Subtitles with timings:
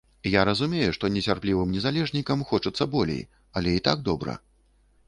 [0.35, 3.23] Я разумею, што нецярплівым незалежнікам хочацца болей,
[3.59, 4.39] але і так добра.